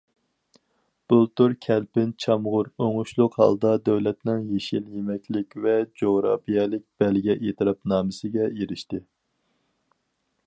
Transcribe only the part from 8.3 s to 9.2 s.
ئېرىشتى.